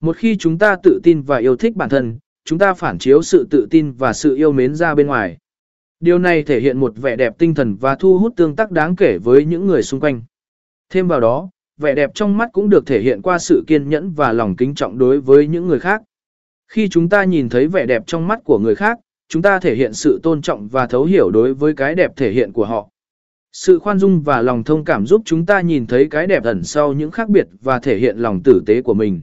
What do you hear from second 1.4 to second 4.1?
thích bản thân, chúng ta phản chiếu sự tự tin